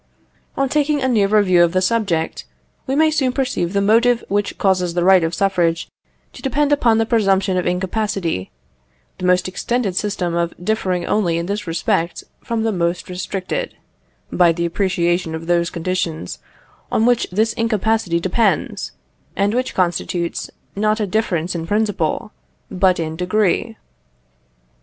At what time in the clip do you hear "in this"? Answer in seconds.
11.37-11.67